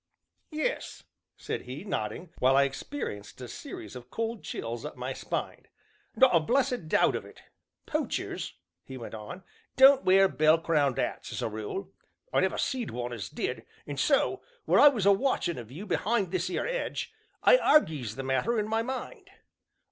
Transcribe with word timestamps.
"Yes," 0.49 1.03
said 1.37 1.61
he, 1.69 1.83
nodding, 1.83 2.33
while 2.39 2.57
I 2.57 2.63
experienced 2.63 3.39
a 3.39 3.47
series 3.47 3.95
of 3.95 4.09
cold 4.09 4.41
chills 4.43 4.83
up 4.83 4.97
my 4.97 5.13
spine, 5.13 5.67
"not 6.15 6.35
a 6.35 6.39
blessed 6.39 6.87
doubt 6.87 7.15
of 7.15 7.23
it. 7.23 7.43
Poachers," 7.85 8.55
he 8.83 8.97
went 8.97 9.13
on, 9.13 9.43
"don't 9.75 10.03
wear 10.03 10.27
bell 10.27 10.57
crowned 10.57 10.97
'ats 10.97 11.31
as 11.33 11.43
a 11.43 11.49
rule 11.49 11.93
I 12.33 12.39
never 12.39 12.57
seed 12.57 12.89
one 12.89 13.13
as 13.13 13.29
did; 13.29 13.63
and 13.85 13.99
so, 13.99 14.41
while 14.65 14.81
I 14.81 14.87
was 14.87 15.05
a 15.05 15.11
watchin' 15.11 15.59
of 15.59 15.71
you 15.71 15.85
be'ind 15.85 16.31
this 16.31 16.49
'ere 16.49 16.65
'edge, 16.65 17.13
I 17.43 17.57
argies 17.57 18.15
the 18.15 18.23
matter 18.23 18.57
in 18.57 18.67
my 18.67 18.81
mind. 18.81 19.29